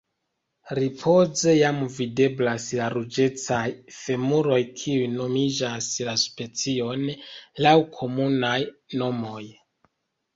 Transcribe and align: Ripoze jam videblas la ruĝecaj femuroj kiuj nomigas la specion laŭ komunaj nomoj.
Ripoze 0.77 1.51
jam 1.57 1.75
videblas 1.97 2.63
la 2.79 2.87
ruĝecaj 2.93 3.65
femuroj 3.97 4.57
kiuj 4.79 5.03
nomigas 5.19 5.91
la 6.07 6.15
specion 6.23 7.05
laŭ 7.67 7.75
komunaj 7.99 8.57
nomoj. 9.03 9.43